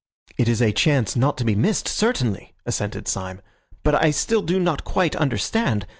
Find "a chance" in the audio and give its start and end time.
0.63-1.15